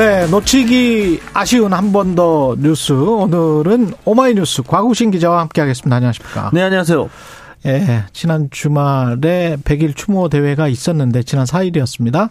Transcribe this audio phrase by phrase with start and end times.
[0.00, 2.94] 네, 놓치기 아쉬운 한 번 더 뉴스.
[2.94, 5.94] 오늘은 오마이뉴스 과구신 기자와 함께하겠습니다.
[5.94, 6.50] 안녕하십니까?
[6.54, 7.10] 네, 안녕하세요.
[7.66, 12.30] 예, 지난 주말에 100일 추모 대회가 있었는데 지난 4일이었습니다.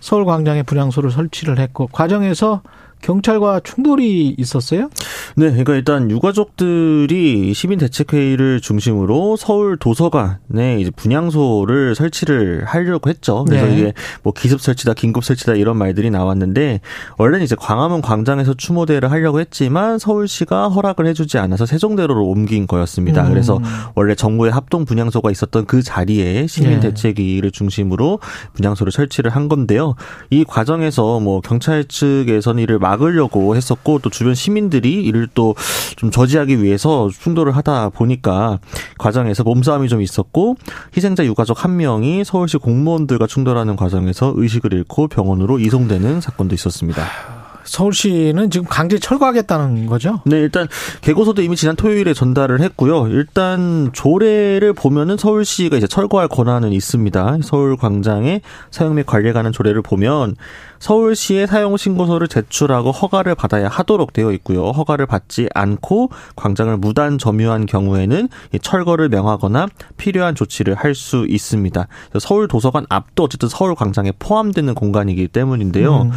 [0.00, 2.60] 서울광장에 분향소를 설치를 했고 과정에서
[3.02, 4.90] 경찰과 충돌이 있었어요?
[5.36, 13.44] 네, 그러니까 일단 유가족들이 시민 대책회의를 중심으로 서울 도서관에 이제 분향소를 설치를 하려고 했죠.
[13.46, 13.74] 그래서 네.
[13.74, 16.80] 이게 뭐 기습 설치다, 긴급 설치다 이런 말들이 나왔는데
[17.18, 23.24] 원래는 이제 광화문 광장에서 추모대회를 하려고 했지만 서울시가 허락을 해주지 않아서 세종대로로 옮긴 거였습니다.
[23.24, 23.30] 음.
[23.30, 23.60] 그래서
[23.94, 28.20] 원래 정부의 합동 분향소가 있었던 그 자리에 시민 대책회의를 중심으로
[28.54, 29.94] 분향소를 설치를 한 건데요.
[30.30, 35.54] 이 과정에서 뭐 경찰 측에서는 이를 막으려고 했었고 또 주변 시민들이 이를 또
[35.98, 38.60] 좀 저지하기 위해서 충돌을 하다 보니까
[38.98, 40.56] 과정에서 몸싸움이 좀 있었고
[40.96, 47.37] 희생자 유가족 한 명이 서울시 공무원들과 충돌하는 과정에서 의식을 잃고 병원으로 이송되는 사건도 있었습니다.
[47.68, 50.20] 서울시는 지금 강제 철거하겠다는 거죠?
[50.24, 50.68] 네, 일단
[51.00, 53.08] 개고서도 이미 지난 토요일에 전달을 했고요.
[53.08, 57.38] 일단 조례를 보면은 서울시가 이제 철거할 권한은 있습니다.
[57.42, 60.36] 서울 광장에 사용 및 관리에 관한 조례를 보면
[60.80, 64.70] 서울시에 사용 신고서를 제출하고 허가를 받아야 하도록 되어 있고요.
[64.70, 68.28] 허가를 받지 않고 광장을 무단 점유한 경우에는
[68.62, 71.86] 철거를 명하거나 필요한 조치를 할 수 있습니다.
[72.18, 76.02] 서울 도서관 앞도 어쨌든 서울 광장에 포함되는 공간이기 때문인데요.
[76.02, 76.10] 음.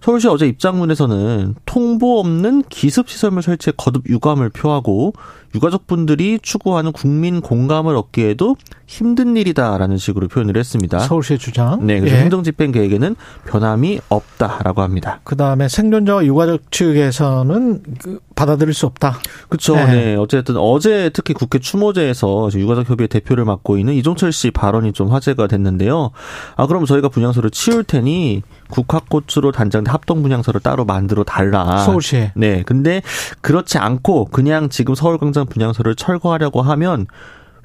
[0.00, 5.12] 서울시 어제 입장문에 서는 통보 없는 기습 시설물 설치에 거듭 유감을 표하고
[5.58, 8.56] 유가족분들이 추구하는 국민 공감을 얻기에도
[8.86, 11.00] 힘든 일이다라는 식으로 표현을 했습니다.
[11.00, 11.86] 서울시의 주장.
[11.86, 12.20] 네, 그래서 예.
[12.20, 15.20] 행정집행 계획에는 변함이 없다라고 합니다.
[15.24, 19.18] 그 다음에 생존자와 유가족 측에서는 그 받아들일 수 없다.
[19.48, 19.74] 그렇죠.
[19.74, 19.86] 네.
[19.86, 20.16] 네.
[20.16, 25.48] 어쨌든 어제 특히 국회 추모제에서 유가족 협의회 대표를 맡고 있는 이종철 씨 발언이 좀 화제가
[25.48, 26.12] 됐는데요.
[26.56, 31.78] 아 그럼 저희가 분향소를 치울 테니 국화꽃으로 단장된 합동 분향소를 따로 만들어 달라.
[31.78, 32.32] 서울시에.
[32.36, 32.62] 네.
[32.64, 33.02] 근데
[33.40, 37.06] 그렇지 않고 그냥 지금 서울광장 분향소를 철거하려고 하면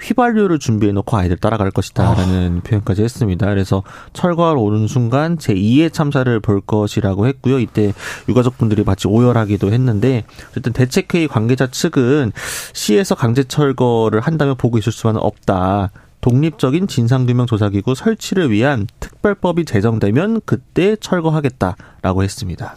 [0.01, 2.67] 휘발유를 준비해 놓고 아이들 따라갈 것이다라는 아.
[2.67, 3.47] 표현까지 했습니다.
[3.47, 7.59] 그래서 철거하러 오는 순간 제 2의 참사를 볼 것이라고 했고요.
[7.59, 7.93] 이때
[8.27, 12.31] 유가족분들이 마치 오열하기도 했는데 어쨌든 대책회의 관계자 측은
[12.73, 15.91] 시에서 강제 철거를 한다면 보고 있을 수만은 없다.
[16.21, 22.75] 독립적인 진상규명 조사기구 설치를 위한 특별법이 제정되면 그때 철거하겠다라고 했습니다.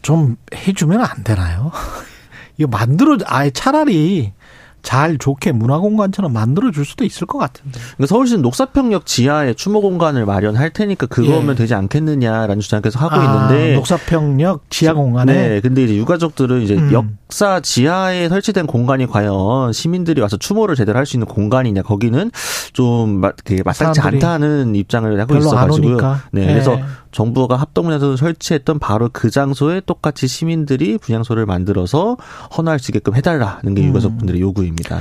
[0.00, 1.70] 좀 해주면 안 되나요?
[2.58, 4.32] 이거 만들어 아예 차라리
[4.88, 7.78] 잘 좋게 문화공간처럼 만들어줄 수도 있을 것 같은데.
[7.78, 11.54] 그러니까 서울시는 녹사평역 지하에 추모 공간을 마련할 테니까 그거면 예.
[11.56, 13.74] 되지 않겠느냐라는 주장 계속 하고 아, 있는데.
[13.74, 15.32] 녹사평역 지하 공간에.
[15.34, 15.60] 네.
[15.60, 16.90] 근데 이제 유가족들은 이제 음.
[16.90, 22.30] 역사 지하에 설치된 공간이 과연 시민들이 와서 추모를 제대로 할 수 있는 공간이냐 거기는
[22.72, 23.20] 좀
[23.64, 25.98] 마땅치 않다는 입장을 하고 있어가지고요.
[26.32, 26.42] 네.
[26.42, 26.46] 예.
[26.46, 26.78] 그래서
[27.12, 32.16] 정부가 합동분향소를 설치했던 바로 그 장소에 똑같이 시민들이 분향소를 만들어서
[32.56, 33.88] 헌화할 수 있게끔 해달라는 게 음.
[33.88, 35.00] 유가족분들의 요구입 니다.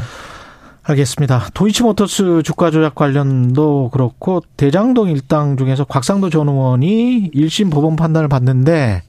[0.83, 1.49] 알겠습니다.
[1.53, 9.03] 도이치모터스 주가 조작 관련도 그렇고 대장동 일당 중에서 곽상도 전 의원이 1심 법원 판단을 받는데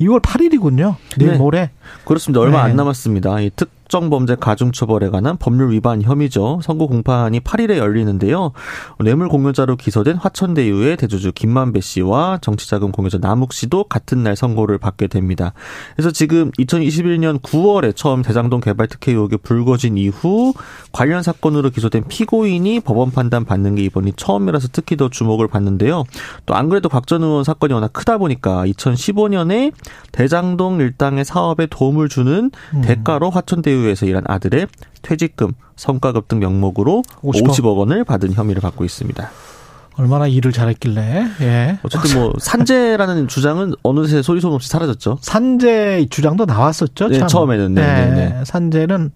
[0.00, 0.94] 2월 8일이군요.
[1.18, 1.38] 내일 네.
[1.38, 1.70] 모레.
[2.04, 2.40] 그렇습니다.
[2.40, 2.70] 얼마 네.
[2.70, 3.40] 안 남았습니다.
[3.40, 6.60] 이 특, 특정범죄 가중처벌에 관한 법률 위반 혐의죠.
[6.62, 8.52] 선고 공판이 8일에 열리는데요.
[9.00, 15.06] 뇌물 공여자로 기소된 화천대유의 대주주 김만배 씨와 정치자금 공여자 남욱 씨도 같은 날 선고를 받게
[15.06, 15.52] 됩니다.
[15.94, 20.54] 그래서 지금 2021년 9월에 처음 대장동 개발 특혜 의혹이 불거진 이후
[20.92, 26.04] 관련 사건으로 기소된 피고인이 법원 판단 받는 게 이번이 처음이라서 특히 더 주목을 받는데요.
[26.46, 29.72] 또 안 그래도 곽 전 의원 사건이 워낙 크다 보니까 2015년에
[30.12, 32.80] 대장동 일당의 사업에 도움을 주는 음.
[32.80, 34.68] 대가로 화천대유 대우에서 일한 아들의
[35.02, 39.30] 퇴직금, 성과급 등 명목으로 50억, 50억 원을 받은 혐의를 받고 있습니다.
[39.96, 41.26] 얼마나 일을 잘했길래.
[41.40, 41.78] 예.
[41.82, 45.18] 어쨌든 뭐 산재라는 주장은 어느새 소리 소문 없이 사라졌죠.
[45.20, 47.08] 산재 주장도 나왔었죠.
[47.08, 47.74] 네, 처음에는.
[47.74, 48.44] 네, 네, 네.
[48.44, 49.12] 산재는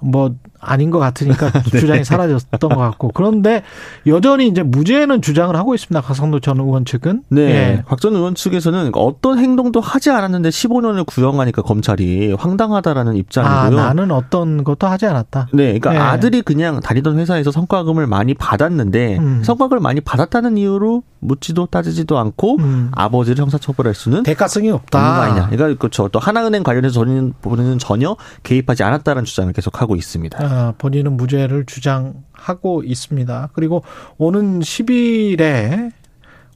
[0.00, 1.78] 뭐 아닌 것 같으니까 네.
[1.78, 3.62] 주장이 사라졌던 것 같고 그런데
[4.06, 6.00] 여전히 이제 무죄는 주장을 하고 있습니다.
[6.00, 7.22] 박상도 전 의원 측은.
[7.28, 7.42] 네.
[7.42, 7.82] 예.
[7.86, 13.80] 박전 의원 측에서는 어떤 행동도 하지 않았는데 15년을 구형하니까 검찰이 황당하다라는 입장이고요.
[13.80, 15.48] 아, 나는 어떤 것도 하지 않았다.
[15.52, 15.78] 네.
[15.78, 15.98] 그러니까 예.
[15.98, 19.42] 아들이 그냥 다니던 회사에서 성과금을 많이 받았는데 음.
[19.44, 22.90] 성과금을 많이 받았다는 이유로 묻지도 따지지도 않고 음.
[22.92, 25.22] 아버지를 형사처벌할 수는 대가성이 없다.
[25.22, 25.48] 아니냐.
[25.48, 26.08] 그러니까 그렇죠.
[26.08, 30.38] 또 하나은행 관련해서 저는 본인은 전혀 개입하지 않았다는 주장을 계속하고 있습니다.
[30.46, 33.50] 아, 본인은 무죄를 주장하고 있습니다.
[33.52, 33.82] 그리고
[34.16, 35.90] 오는 10일에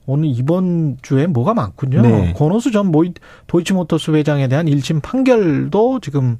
[0.05, 2.01] 오늘 이번 주에 뭐가 많군요.
[2.01, 2.33] 네.
[2.33, 2.91] 권오수 전
[3.47, 6.37] 도이치모터스 회장에 대한 1심 판결도 지금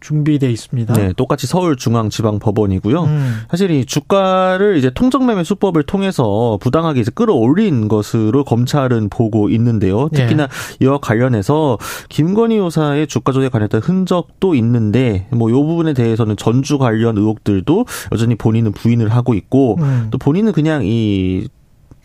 [0.00, 0.94] 준비돼 있습니다.
[0.94, 3.02] 네, 똑같이 서울중앙지방법원이고요.
[3.04, 3.34] 음.
[3.50, 10.08] 사실 이 주가를 이제 통정매매 수법을 통해서 부당하게 이제 끌어올린 것으로 검찰은 보고 있는데요.
[10.12, 10.84] 특히나 예.
[10.84, 11.78] 이와 관련해서
[12.08, 18.34] 김건희 여사의 주가 조작에 관했던 흔적도 있는데 뭐 이 부분에 대해서는 전주 관련 의혹들도 여전히
[18.34, 20.08] 본인은 부인을 하고 있고 음.
[20.10, 21.48] 또 본인은 그냥 이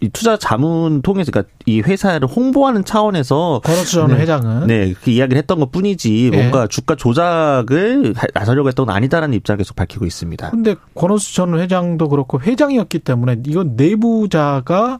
[0.01, 5.11] 이 투자 자문 통해서 그러니까 이 회사를 홍보하는 차원에서 권오수 전 네, 회장은 네, 그
[5.11, 6.37] 이야기를 했던 것 뿐이지 네.
[6.37, 10.49] 뭔가 주가 조작을 나서려고 했던 건 아니다라는 입장을 계속 밝히고 있습니다.
[10.49, 14.99] 근데 권오수 전 회장도 그렇고 회장이었기 때문에 이건 내부자가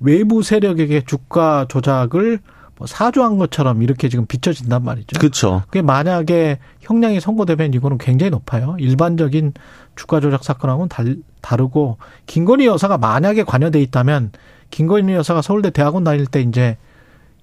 [0.00, 5.18] 외부 세력에게 주가 조작을 뭐 사주한 것처럼 이렇게 지금 비춰진단 말이죠.
[5.18, 5.62] 그렇죠.
[5.66, 8.76] 그게 만약에 형량이 선고되면 이거는 굉장히 높아요.
[8.78, 9.52] 일반적인
[9.96, 14.32] 주가 조작 사건하고는 달, 다르고 김건희 여사가 만약에 관여돼 있다면
[14.70, 16.76] 김건희 여사가 서울대 대학원 다닐 때 이제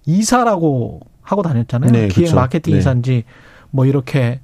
[0.05, 1.91] 이사라고 하고 다녔잖아요.
[1.91, 2.35] 네, 기획 그렇죠.
[2.35, 2.79] 마케팅 네.
[2.79, 3.23] 이사인지
[3.69, 4.41] 뭐 이렇게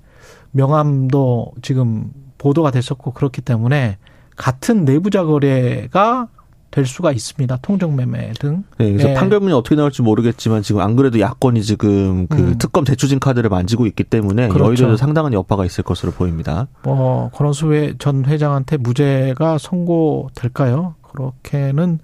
[0.52, 3.98] 명함도 지금 보도가 됐었고 그렇기 때문에
[4.36, 6.28] 같은 내부자 거래가
[6.72, 7.58] 될 수가 있습니다.
[7.62, 8.64] 통정 매매 등.
[8.78, 9.14] 네, 그래서 네.
[9.14, 12.58] 판결문이 어떻게 나올지 모르겠지만 지금 안 그래도 야권이 지금 그 음.
[12.58, 14.66] 특검 대추진 카드를 만지고 있기 때문에 그렇죠.
[14.68, 16.68] 여의도에도 상당한 여파가 있을 것으로 보입니다.
[16.84, 20.96] 뭐 권원수 전 회장한테 무죄가 선고될까요?
[21.02, 22.00] 그렇게는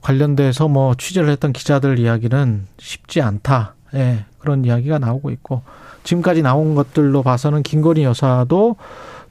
[0.00, 3.74] 관련돼서 뭐 취재를 했던 기자들 이야기는 쉽지 않다.
[3.94, 5.62] 예, 네, 그런 이야기가 나오고 있고
[6.04, 8.76] 지금까지 나온 것들로 봐서는 김건희 여사도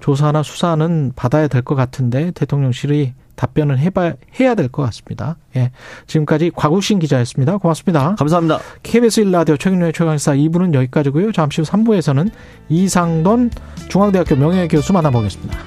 [0.03, 5.38] 조사나 수사는 받아야 될 것 같은데 대통령실이 답변을 해봐 해야 될 것 같습니다.
[5.55, 5.71] 예.
[6.07, 7.55] 지금까지 과구신 기자였습니다.
[7.57, 8.15] 고맙습니다.
[8.15, 8.59] 감사합니다.
[8.83, 11.31] KBS 1라디오 최경련의 최강사 2부는 여기까지고요.
[11.31, 12.29] 잠시 후 3부에서는
[12.67, 13.50] 이상돈
[13.88, 15.57] 중앙대학교 명예교수 만나보겠습니다.